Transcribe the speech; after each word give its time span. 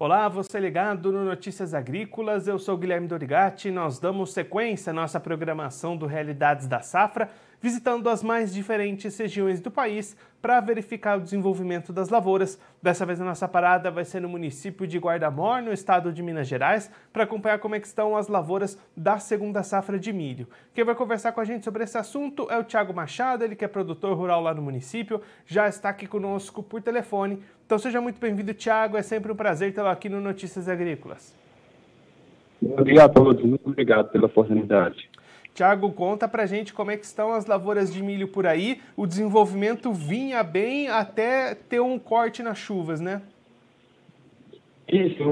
Olá, 0.00 0.28
você 0.28 0.60
ligado 0.60 1.10
no 1.10 1.24
Notícias 1.24 1.74
Agrícolas, 1.74 2.46
eu 2.46 2.56
sou 2.56 2.78
Guilherme 2.78 3.08
Dorigatti. 3.08 3.68
Nós 3.68 3.98
damos 3.98 4.32
sequência 4.32 4.90
à 4.90 4.94
nossa 4.94 5.18
programação 5.18 5.96
do 5.96 6.06
Realidades 6.06 6.68
da 6.68 6.78
Safra, 6.78 7.28
visitando 7.60 8.08
as 8.08 8.22
mais 8.22 8.54
diferentes 8.54 9.18
regiões 9.18 9.60
do 9.60 9.72
país 9.72 10.16
para 10.40 10.60
verificar 10.60 11.18
o 11.18 11.20
desenvolvimento 11.20 11.92
das 11.92 12.10
lavouras. 12.10 12.60
Dessa 12.80 13.04
vez 13.04 13.20
a 13.20 13.24
nossa 13.24 13.48
parada 13.48 13.90
vai 13.90 14.04
ser 14.04 14.20
no 14.20 14.28
município 14.28 14.86
de 14.86 14.98
Guardamor, 14.98 15.60
no 15.62 15.72
estado 15.72 16.12
de 16.12 16.22
Minas 16.22 16.46
Gerais, 16.46 16.88
para 17.12 17.24
acompanhar 17.24 17.58
como 17.58 17.74
é 17.74 17.78
estão 17.78 18.16
as 18.16 18.28
lavouras 18.28 18.78
da 18.96 19.18
segunda 19.18 19.64
safra 19.64 19.98
de 19.98 20.12
milho. 20.12 20.46
Quem 20.72 20.84
vai 20.84 20.94
conversar 20.94 21.32
com 21.32 21.40
a 21.40 21.44
gente 21.44 21.64
sobre 21.64 21.82
esse 21.82 21.98
assunto 21.98 22.46
é 22.48 22.56
o 22.56 22.62
Tiago 22.62 22.94
Machado, 22.94 23.42
ele 23.42 23.56
que 23.56 23.64
é 23.64 23.68
produtor 23.68 24.16
rural 24.16 24.40
lá 24.40 24.54
no 24.54 24.62
município, 24.62 25.20
já 25.44 25.66
está 25.66 25.88
aqui 25.88 26.06
conosco 26.06 26.62
por 26.62 26.80
telefone. 26.80 27.42
Então 27.68 27.78
seja 27.78 28.00
muito 28.00 28.18
bem-vindo, 28.18 28.54
Tiago, 28.54 28.96
é 28.96 29.02
sempre 29.02 29.30
um 29.30 29.36
prazer 29.36 29.74
tê-lo 29.74 29.88
aqui 29.88 30.08
no 30.08 30.22
Notícias 30.22 30.70
Agrícolas. 30.70 31.36
Obrigado 32.62 33.10
a 33.10 33.12
todos, 33.12 33.44
muito 33.44 33.68
obrigado 33.68 34.08
pela 34.08 34.24
oportunidade. 34.24 35.06
Tiago, 35.52 35.92
conta 35.92 36.26
pra 36.26 36.46
gente 36.46 36.72
como 36.72 36.90
é 36.90 36.96
que 36.96 37.04
estão 37.04 37.30
as 37.30 37.44
lavouras 37.44 37.92
de 37.92 38.02
milho 38.02 38.26
por 38.26 38.46
aí. 38.46 38.80
O 38.96 39.06
desenvolvimento 39.06 39.92
vinha 39.92 40.42
bem 40.42 40.88
até 40.88 41.54
ter 41.54 41.78
um 41.78 41.98
corte 41.98 42.42
nas 42.42 42.56
chuvas, 42.56 43.02
né? 43.02 43.20
Isso, 44.90 45.22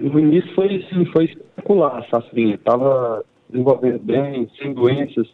no 0.00 0.18
início 0.18 0.54
foi, 0.54 0.82
foi 1.12 1.24
espetacular 1.26 1.98
a 1.98 2.08
safrinha. 2.08 2.54
Estava 2.54 3.22
desenvolvendo 3.50 3.98
bem, 3.98 4.50
sem 4.56 4.72
doenças. 4.72 5.28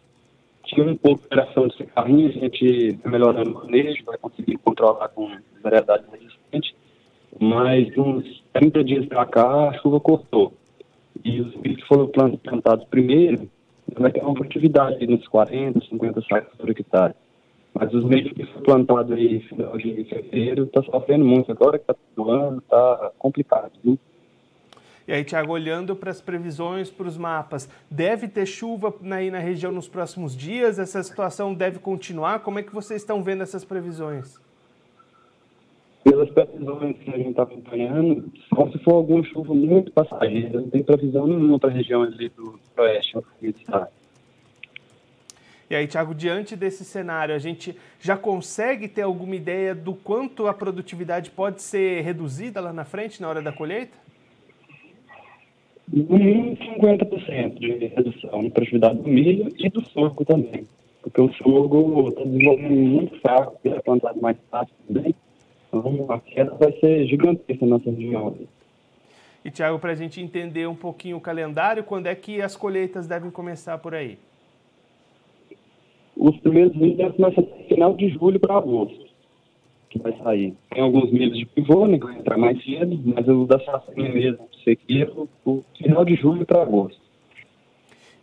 Tinha 0.73 0.87
um 0.87 0.95
pouco 0.95 1.19
de 1.19 1.27
operação 1.27 1.67
de 1.67 1.83
carrinho, 1.87 2.29
a 2.29 2.31
gente 2.31 2.97
vai 3.03 3.11
melhorando 3.11 3.51
o 3.51 3.53
manejo, 3.55 4.05
vai 4.05 4.17
conseguir 4.17 4.57
controlar 4.57 5.09
com 5.09 5.29
variedades 5.61 6.07
resistentes. 6.09 6.73
Mas 7.39 7.89
uns 7.97 8.41
30 8.53 8.83
dias 8.83 9.05
para 9.05 9.25
cá 9.25 9.69
a 9.69 9.73
chuva 9.79 9.99
cortou. 9.99 10.53
E 11.25 11.41
os 11.41 11.53
milhos 11.57 11.85
foram 11.87 12.07
plantados 12.07 12.85
primeiro, 12.85 13.49
vai 13.99 14.11
ter 14.11 14.21
uma 14.21 14.33
produtividade 14.33 15.05
nos 15.05 15.27
40, 15.27 15.81
50 15.81 16.21
sacos 16.21 16.57
por 16.57 16.69
hectare. 16.69 17.13
Mas 17.73 17.93
os 17.93 18.05
milhos 18.05 18.31
que 18.33 18.45
foi 18.45 18.61
plantado 18.63 19.13
aí 19.13 19.41
final 19.41 19.77
de 19.77 20.05
fevereiro 20.05 20.63
está 20.63 20.83
sofrendo 20.83 21.25
muito. 21.25 21.51
Agora 21.51 21.77
que 21.77 21.83
está 21.83 21.95
todo 22.15 22.31
ano, 22.31 22.59
está 22.59 23.11
complicado. 23.17 23.71
Viu? 23.83 23.99
E 25.07 25.13
aí, 25.13 25.23
Tiago, 25.23 25.51
olhando 25.51 25.95
para 25.95 26.11
as 26.11 26.21
previsões, 26.21 26.89
para 26.89 27.07
os 27.07 27.17
mapas, 27.17 27.67
deve 27.89 28.27
ter 28.27 28.45
chuva 28.45 28.93
aí 29.11 29.31
na 29.31 29.39
região 29.39 29.71
nos 29.71 29.87
próximos 29.87 30.35
dias? 30.35 30.77
Essa 30.77 31.01
situação 31.01 31.53
deve 31.53 31.79
continuar? 31.79 32.39
Como 32.39 32.59
é 32.59 32.63
que 32.63 32.73
vocês 32.73 33.01
estão 33.01 33.23
vendo 33.23 33.41
essas 33.41 33.65
previsões? 33.65 34.39
Pelas 36.03 36.29
previsões 36.29 36.97
que 36.97 37.09
a 37.09 37.17
gente 37.17 37.29
está 37.29 37.43
acompanhando, 37.43 38.31
só 38.53 38.69
se 38.71 38.77
for 38.83 38.93
alguma 38.93 39.23
chuva 39.23 39.53
muito 39.53 39.91
passageira, 39.91 40.61
não 40.61 40.69
tem 40.69 40.83
previsão 40.83 41.27
nenhuma 41.27 41.59
para 41.59 41.69
a 41.69 41.73
região 41.73 42.03
ali 42.03 42.29
do, 42.29 42.59
do 42.75 42.81
oeste 42.81 43.13
do 43.15 43.47
estado. 43.47 43.89
E 45.69 45.75
aí, 45.75 45.87
Tiago, 45.87 46.13
diante 46.13 46.55
desse 46.55 46.83
cenário, 46.83 47.33
a 47.33 47.39
gente 47.39 47.77
já 48.01 48.17
consegue 48.17 48.89
ter 48.89 49.03
alguma 49.03 49.35
ideia 49.35 49.73
do 49.73 49.93
quanto 49.93 50.47
a 50.47 50.53
produtividade 50.53 51.31
pode 51.31 51.61
ser 51.61 52.01
reduzida 52.01 52.59
lá 52.59 52.73
na 52.73 52.83
frente, 52.83 53.21
na 53.21 53.29
hora 53.29 53.41
da 53.41 53.53
colheita? 53.53 53.97
No 55.93 56.17
mínimo 56.17 56.55
50% 56.55 57.59
de 57.59 57.87
redução 57.87 58.41
na 58.41 58.49
produtividade 58.49 58.99
do 58.99 59.09
milho 59.09 59.51
e 59.57 59.69
do 59.69 59.85
sorgo 59.89 60.23
também. 60.23 60.65
Porque 61.01 61.19
o 61.19 61.33
sorgo 61.33 62.09
está 62.09 62.23
desenvolvendo 62.23 62.75
muito 62.75 63.19
fraco, 63.19 63.57
ele 63.65 63.75
é 63.75 63.79
plantado 63.81 64.21
mais 64.21 64.37
fácil 64.49 64.73
também. 64.87 65.13
Então, 65.67 66.05
a 66.09 66.19
queda 66.19 66.53
vai 66.55 66.71
ser 66.79 67.07
gigantesca 67.07 67.65
na 67.65 67.77
nossa 67.77 67.89
região. 67.89 68.35
E, 69.43 69.51
Tiago, 69.51 69.79
para 69.79 69.91
a 69.91 69.95
gente 69.95 70.21
entender 70.21 70.67
um 70.67 70.75
pouquinho 70.75 71.17
o 71.17 71.21
calendário, 71.21 71.83
quando 71.83 72.07
é 72.07 72.15
que 72.15 72.41
as 72.41 72.55
colheitas 72.55 73.07
devem 73.07 73.31
começar 73.31 73.77
por 73.79 73.95
aí? 73.95 74.17
Os 76.15 76.37
primeiros 76.37 76.75
milhos 76.75 76.97
devem 76.97 77.13
começar 77.13 77.41
no 77.41 77.65
final 77.67 77.95
de 77.95 78.09
julho 78.09 78.39
para 78.39 78.55
agosto, 78.55 79.10
que 79.91 79.99
vai 79.99 80.17
sair. 80.23 80.55
Tem 80.69 80.81
alguns 80.81 81.11
milhos 81.11 81.37
de 81.37 81.45
pivô, 81.45 81.85
né, 81.85 81.99
que 81.99 82.05
vai 82.05 82.17
entrar 82.17 82.37
mais 82.37 82.63
cedo, 82.63 82.99
mas 83.03 83.27
o 83.27 83.45
da 83.45 83.59
safrinha 83.59 84.11
mesmo, 84.11 84.47
sequeira, 84.63 85.11
o 85.45 85.63
final 85.77 86.05
de 86.05 86.15
julho 86.15 86.45
para 86.45 86.61
agosto. 86.61 86.99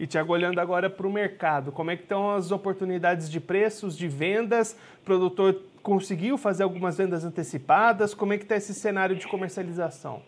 E, 0.01 0.07
Tiago, 0.07 0.33
olhando 0.33 0.61
agora 0.61 0.89
para 0.89 1.07
o 1.07 1.13
mercado, 1.13 1.71
como 1.71 1.91
é 1.91 1.97
que 1.97 2.05
estão 2.05 2.31
as 2.31 2.51
oportunidades 2.51 3.29
de 3.31 3.41
preços, 3.41 3.97
de 3.97 4.09
vendas? 4.09 4.79
O 5.03 5.05
produtor 5.05 5.61
conseguiu 5.83 6.39
fazer 6.39 6.63
algumas 6.63 6.97
vendas 6.97 7.25
antecipadas? 7.25 8.15
Como 8.15 8.33
é 8.33 8.39
que 8.39 8.45
está 8.45 8.57
esse 8.57 8.73
cenário 8.73 9.17
de 9.17 9.27
comercialização? 9.27 10.23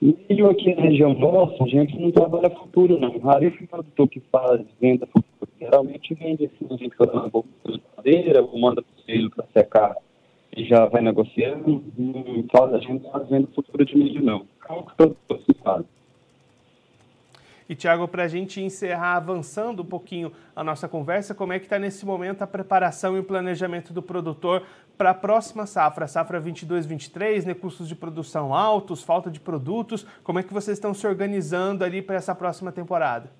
Milho 0.00 0.50
aqui 0.50 0.74
na 0.74 0.82
região 0.82 1.14
nossa, 1.14 1.64
a 1.64 1.66
gente 1.66 1.98
não 1.98 2.10
trabalha 2.10 2.50
futuro, 2.50 2.98
não. 2.98 3.18
Raríssimo 3.18 3.66
produtor 3.66 4.08
que 4.08 4.20
faz 4.32 4.60
venda 4.80 5.06
futuro. 5.06 5.50
Geralmente 5.58 6.14
vende 6.14 6.44
assim, 6.44 6.66
a 6.70 6.76
gente 6.76 6.96
faz 6.96 7.10
uma 7.12 7.28
boca 7.28 7.48
de 7.66 7.80
madeira, 7.96 8.42
ou 8.42 8.58
manda 8.58 8.82
para 8.82 9.24
o 9.24 9.30
para 9.30 9.46
secar 9.56 9.96
e 10.56 10.64
já 10.64 10.86
vai 10.86 11.02
negociando. 11.02 11.82
Não 11.96 12.44
faz, 12.50 12.74
a 12.74 12.78
gente 12.78 13.02
não 13.04 13.10
faz 13.10 13.28
venda 13.28 13.48
futura 13.54 13.84
de 13.84 13.96
milho, 13.96 14.22
não. 14.22 14.46
Qual 14.66 14.82
que 14.84 14.92
o 14.92 14.96
produtor 14.96 15.40
se 15.40 15.54
faz? 15.62 15.84
E, 17.68 17.74
Tiago, 17.74 18.06
para 18.06 18.22
a 18.22 18.28
gente 18.28 18.60
encerrar 18.60 19.16
avançando 19.16 19.82
um 19.82 19.86
pouquinho 19.86 20.30
a 20.54 20.62
nossa 20.62 20.88
conversa, 20.88 21.34
como 21.34 21.52
é 21.52 21.58
que 21.58 21.66
está 21.66 21.78
nesse 21.78 22.06
momento 22.06 22.42
a 22.42 22.46
preparação 22.46 23.16
e 23.16 23.20
o 23.20 23.24
planejamento 23.24 23.92
do 23.92 24.00
produtor 24.00 24.62
para 24.96 25.10
a 25.10 25.14
próxima 25.14 25.66
safra, 25.66 26.06
safra 26.06 26.40
22-23, 26.40 27.44
né, 27.44 27.54
custos 27.54 27.88
de 27.88 27.96
produção 27.96 28.54
altos, 28.54 29.02
falta 29.02 29.30
de 29.30 29.40
produtos, 29.40 30.06
como 30.22 30.38
é 30.38 30.42
que 30.42 30.54
vocês 30.54 30.76
estão 30.76 30.94
se 30.94 31.06
organizando 31.06 31.84
ali 31.84 32.00
para 32.00 32.16
essa 32.16 32.34
próxima 32.34 32.70
temporada? 32.70 33.30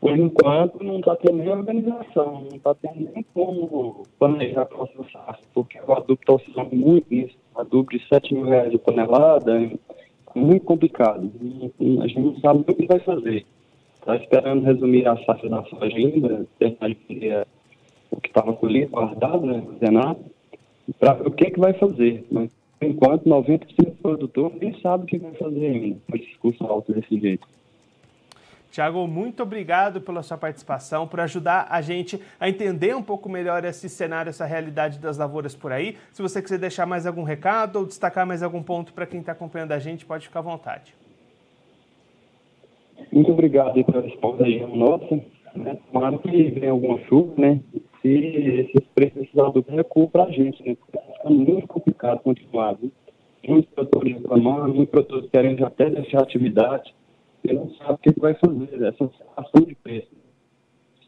Por 0.00 0.18
enquanto, 0.18 0.82
não 0.84 0.98
está 0.98 1.16
tendo 1.16 1.38
nem 1.38 1.48
organização, 1.48 2.46
não 2.50 2.56
está 2.56 2.74
tendo 2.74 3.10
nem 3.14 3.24
como 3.32 4.02
planejar 4.18 4.62
a 4.62 4.66
próxima 4.66 5.04
safra, 5.10 5.38
porque 5.54 5.78
o 5.80 5.92
adubo 5.92 6.18
está 6.20 6.32
oscilando 6.32 6.74
muito 6.74 7.06
nisso, 7.10 7.36
adubo 7.54 7.90
de 7.90 8.06
7 8.08 8.34
mil 8.34 8.44
reais 8.44 8.74
a 8.74 8.78
tonelada, 8.78 9.70
muito 10.34 10.64
complicado. 10.64 11.30
A 12.02 12.06
gente 12.06 12.20
não 12.20 12.36
sabe 12.40 12.60
o 12.60 12.74
que 12.74 12.86
vai 12.86 13.00
fazer. 13.00 13.46
Está 13.94 14.16
esperando 14.16 14.64
resumir 14.64 15.06
a 15.08 15.16
safra 15.24 15.48
da 15.48 15.62
soja 15.64 15.96
ainda, 15.96 16.46
tentar 16.58 16.90
o 18.10 18.20
que 18.20 18.28
estava 18.28 18.52
colhido, 18.52 18.90
guardado, 18.90 19.46
né, 19.46 19.56
armazenado, 19.56 20.20
para 20.98 21.26
o 21.26 21.30
que, 21.30 21.46
é 21.46 21.50
que 21.50 21.58
vai 21.58 21.72
fazer. 21.74 22.24
Mas, 22.30 22.50
por 22.78 22.86
enquanto, 22.86 23.28
90% 23.28 23.64
do 23.78 23.90
produtor 23.92 24.52
nem 24.60 24.78
sabe 24.80 25.04
o 25.04 25.06
que 25.06 25.18
vai 25.18 25.32
fazer 25.32 25.66
ainda, 25.66 25.98
com 26.38 26.48
esse 26.50 26.62
alto 26.62 26.92
desse 26.92 27.18
jeito. 27.18 27.46
Tiago, 28.74 29.06
muito 29.06 29.40
obrigado 29.40 30.00
pela 30.00 30.20
sua 30.20 30.36
participação, 30.36 31.06
por 31.06 31.20
ajudar 31.20 31.68
a 31.70 31.80
gente 31.80 32.20
a 32.40 32.48
entender 32.48 32.92
um 32.96 33.02
pouco 33.04 33.28
melhor 33.28 33.64
esse 33.64 33.88
cenário, 33.88 34.30
essa 34.30 34.44
realidade 34.44 34.98
das 34.98 35.16
lavouras 35.16 35.54
por 35.54 35.70
aí. 35.70 35.96
Se 36.10 36.20
você 36.20 36.42
quiser 36.42 36.58
deixar 36.58 36.84
mais 36.84 37.06
algum 37.06 37.22
recado 37.22 37.78
ou 37.78 37.86
destacar 37.86 38.26
mais 38.26 38.42
algum 38.42 38.64
ponto 38.64 38.92
para 38.92 39.06
quem 39.06 39.20
está 39.20 39.30
acompanhando 39.30 39.70
a 39.70 39.78
gente, 39.78 40.04
pode 40.04 40.26
ficar 40.26 40.40
à 40.40 40.42
vontade. 40.42 40.92
Muito 43.12 43.30
obrigado 43.30 43.84
pela 43.84 44.02
resposta 44.02 44.42
aí, 44.42 44.66
nossa. 44.66 45.20
Né? 45.54 45.78
Tomara 45.92 46.18
que 46.18 46.50
venha 46.50 46.72
alguma 46.72 46.98
chuva, 47.02 47.32
né? 47.38 47.60
Se 48.02 48.08
esses 48.08 48.88
preços 48.92 49.14
desses 49.14 49.38
adubos 49.38 49.72
recuam 49.72 50.08
para 50.08 50.24
a 50.24 50.30
gente, 50.32 50.60
né? 50.66 50.74
Porque 50.74 50.98
está 50.98 51.30
muito 51.30 51.68
complicado 51.68 52.24
continuar. 52.24 52.76
Muitos 53.46 53.72
produtores 53.72 54.14
reclamando, 54.14 54.74
muitos 54.74 54.90
produtores 54.90 55.30
querem 55.30 55.62
até 55.62 55.88
deixar 55.88 56.22
atividade 56.22 56.92
você 57.44 57.52
não 57.52 57.70
sabe 57.74 57.92
o 57.92 57.98
que 57.98 58.20
vai 58.20 58.34
fazer, 58.34 58.82
essa 58.82 59.04
oscilação 59.04 59.66
de 59.66 59.74
preço. 59.74 60.08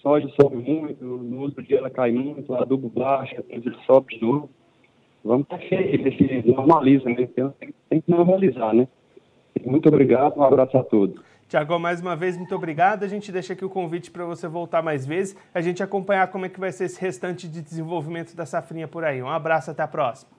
Soja 0.03 0.29
sobe 0.41 0.57
muito, 0.57 1.03
no 1.05 1.41
outro 1.41 1.63
dia 1.63 1.79
ela 1.79 1.91
cai 1.91 2.13
muito, 2.13 2.55
adubo 2.55 2.89
baixa, 2.89 3.37
depois 3.37 3.65
ele 3.65 3.77
sobe 3.87 4.17
de 4.17 4.23
novo. 4.23 4.51
Vamos 5.25 5.45
estar 5.45 5.59
cheio, 5.61 6.07
esse 6.07 6.53
normaliza, 6.53 7.09
né? 7.09 7.17
Então, 7.23 7.53
tem, 7.59 7.75
tem 7.89 8.01
que 8.01 8.11
normalizar, 8.11 8.75
né? 8.75 8.87
Muito 9.65 9.89
obrigado, 9.89 10.37
um 10.37 10.43
abraço 10.43 10.77
a 10.77 10.85
todos. 10.85 11.21
Tiago, 11.49 11.79
mais 11.79 12.01
uma 12.01 12.15
vez, 12.15 12.37
muito 12.37 12.55
obrigado. 12.55 13.03
A 13.03 13.09
gente 13.09 13.33
deixa 13.33 13.55
aqui 13.55 13.65
o 13.65 13.71
convite 13.71 14.11
para 14.11 14.25
você 14.25 14.47
voltar 14.47 14.83
mais 14.83 15.07
vezes, 15.07 15.37
a 15.55 15.61
gente 15.61 15.83
acompanhar 15.83 16.29
como 16.29 16.45
é 16.45 16.49
que 16.49 16.61
vai 16.61 16.71
ser 16.71 16.85
esse 16.85 17.01
restante 17.01 17.49
de 17.49 17.63
desenvolvimento 17.63 18.37
da 18.37 18.45
safrinha 18.45 18.87
por 18.87 19.05
aí. 19.05 19.23
Um 19.23 19.31
abraço, 19.31 19.71
até 19.71 19.83
a 19.83 19.89
próxima. 19.89 20.31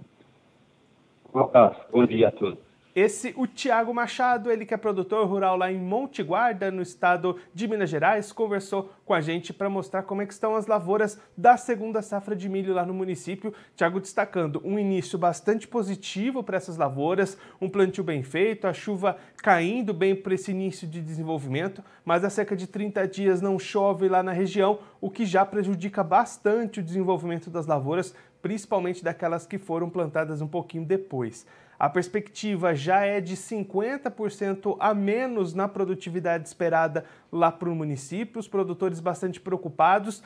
Um 1.33 1.39
abraço, 1.39 1.81
bom 1.91 2.05
dia 2.05 2.29
a 2.29 2.31
todos. 2.31 2.66
Esse, 2.99 3.31
o 3.37 3.45
Tiago 3.45 3.93
Machado, 3.93 4.51
ele 4.51 4.65
que 4.65 4.73
é 4.73 4.77
produtor 4.77 5.27
rural 5.27 5.55
lá 5.55 5.71
em 5.71 5.77
Monte 5.77 6.23
Guarda, 6.23 6.71
no 6.71 6.81
estado 6.81 7.37
de 7.53 7.67
Minas 7.67 7.91
Gerais, 7.91 8.31
conversou 8.31 8.91
com 9.05 9.13
a 9.13 9.21
gente 9.21 9.53
para 9.53 9.69
mostrar 9.69 10.01
como 10.01 10.23
é 10.23 10.25
que 10.25 10.33
estão 10.33 10.55
as 10.55 10.65
lavouras 10.65 11.21
da 11.37 11.57
segunda 11.57 12.01
safra 12.01 12.35
de 12.35 12.49
milho 12.49 12.73
lá 12.73 12.83
no 12.83 12.95
município. 12.95 13.53
Tiago 13.75 13.99
destacando 13.99 14.59
um 14.65 14.79
início 14.79 15.15
bastante 15.15 15.67
positivo 15.67 16.41
para 16.41 16.57
essas 16.57 16.75
lavouras, 16.75 17.37
um 17.61 17.69
plantio 17.69 18.03
bem 18.03 18.23
feito, 18.23 18.65
a 18.65 18.73
chuva 18.73 19.15
caindo 19.43 19.93
bem 19.93 20.15
para 20.15 20.33
esse 20.33 20.49
início 20.49 20.87
de 20.87 20.99
desenvolvimento, 20.99 21.83
mas 22.03 22.23
há 22.23 22.31
cerca 22.31 22.55
de 22.55 22.65
30 22.65 23.07
dias 23.07 23.41
não 23.41 23.59
chove 23.59 24.09
lá 24.09 24.23
na 24.23 24.31
região, 24.31 24.79
o 24.99 25.11
que 25.11 25.23
já 25.23 25.45
prejudica 25.45 26.03
bastante 26.03 26.79
o 26.79 26.83
desenvolvimento 26.83 27.51
das 27.51 27.67
lavouras, 27.67 28.15
principalmente 28.41 29.03
daquelas 29.03 29.45
que 29.45 29.57
foram 29.57 29.89
plantadas 29.89 30.41
um 30.41 30.47
pouquinho 30.47 30.85
depois. 30.85 31.45
A 31.79 31.87
perspectiva 31.87 32.73
já 32.73 33.05
é 33.05 33.21
de 33.21 33.35
50% 33.37 34.77
a 34.79 34.95
menos 34.95 35.53
na 35.53 35.67
produtividade 35.67 36.47
esperada 36.47 37.05
lá 37.31 37.51
para 37.51 37.69
o 37.69 37.75
município. 37.75 38.39
Os 38.39 38.47
produtores 38.47 38.99
bastante 38.99 39.39
preocupados, 39.39 40.23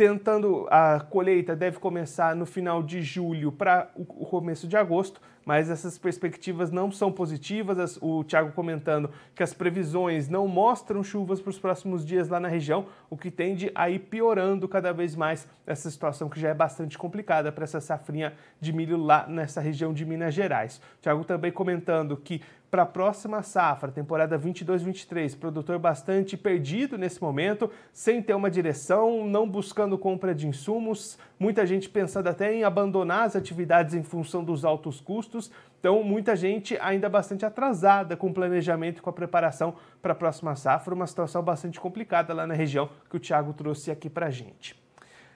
tentando 0.00 0.66
a 0.70 0.98
colheita 0.98 1.54
deve 1.54 1.78
começar 1.78 2.34
no 2.34 2.46
final 2.46 2.82
de 2.82 3.02
julho 3.02 3.52
para 3.52 3.90
o 3.94 4.24
começo 4.24 4.66
de 4.66 4.74
agosto, 4.74 5.20
mas 5.44 5.68
essas 5.68 5.98
perspectivas 5.98 6.70
não 6.70 6.90
são 6.90 7.12
positivas. 7.12 7.98
O 8.00 8.24
Thiago 8.24 8.52
comentando 8.52 9.10
que 9.34 9.42
as 9.42 9.52
previsões 9.52 10.26
não 10.26 10.48
mostram 10.48 11.04
chuvas 11.04 11.38
para 11.38 11.50
os 11.50 11.58
próximos 11.58 12.02
dias 12.02 12.30
lá 12.30 12.40
na 12.40 12.48
região, 12.48 12.86
o 13.10 13.16
que 13.16 13.30
tende 13.30 13.70
a 13.74 13.90
ir 13.90 13.98
piorando 13.98 14.66
cada 14.66 14.90
vez 14.90 15.14
mais 15.14 15.46
essa 15.66 15.90
situação 15.90 16.30
que 16.30 16.40
já 16.40 16.48
é 16.48 16.54
bastante 16.54 16.96
complicada 16.96 17.52
para 17.52 17.64
essa 17.64 17.78
safrinha 17.78 18.32
de 18.58 18.72
milho 18.72 18.96
lá 18.96 19.26
nessa 19.28 19.60
região 19.60 19.92
de 19.92 20.06
Minas 20.06 20.32
Gerais. 20.32 20.80
O 20.98 21.02
Thiago 21.02 21.24
também 21.24 21.52
comentando 21.52 22.16
que 22.16 22.40
para 22.70 22.82
a 22.84 22.86
próxima 22.86 23.42
safra, 23.42 23.90
temporada 23.90 24.38
22-23, 24.38 25.36
produtor 25.36 25.78
bastante 25.78 26.36
perdido 26.36 26.96
nesse 26.96 27.20
momento, 27.20 27.68
sem 27.92 28.22
ter 28.22 28.34
uma 28.34 28.50
direção, 28.50 29.26
não 29.26 29.48
buscando 29.48 29.98
compra 29.98 30.32
de 30.32 30.46
insumos, 30.46 31.18
muita 31.38 31.66
gente 31.66 31.88
pensando 31.88 32.28
até 32.28 32.54
em 32.54 32.62
abandonar 32.62 33.24
as 33.24 33.34
atividades 33.34 33.94
em 33.94 34.04
função 34.04 34.44
dos 34.44 34.64
altos 34.64 35.00
custos. 35.00 35.50
Então, 35.80 36.02
muita 36.04 36.36
gente 36.36 36.78
ainda 36.80 37.08
bastante 37.08 37.44
atrasada 37.44 38.16
com 38.16 38.28
o 38.28 38.34
planejamento 38.34 38.98
e 38.98 39.02
com 39.02 39.10
a 39.10 39.14
preparação 39.14 39.74
para 40.00 40.12
a 40.12 40.16
próxima 40.16 40.54
safra, 40.54 40.94
uma 40.94 41.06
situação 41.06 41.42
bastante 41.42 41.80
complicada 41.80 42.32
lá 42.32 42.46
na 42.46 42.54
região 42.54 42.88
que 43.08 43.16
o 43.16 43.20
Thiago 43.20 43.52
trouxe 43.52 43.90
aqui 43.90 44.08
para 44.08 44.26
a 44.26 44.30
gente. 44.30 44.80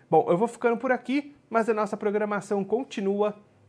Bom, 0.09 0.27
eu 0.29 0.37
vou 0.37 0.47
ficando 0.47 0.77
por 0.77 0.93
aqui, 0.93 1.35
mas 1.51 1.69
a 1.69 1.75
nossa 1.75 1.97
programação 1.97 2.63
continua 2.63 3.35